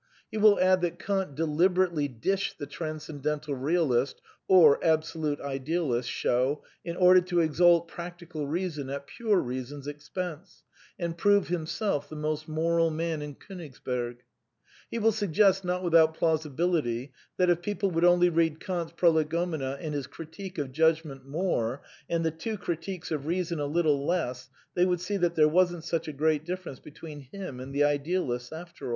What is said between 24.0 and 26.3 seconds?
less, they would see that there wasn't such a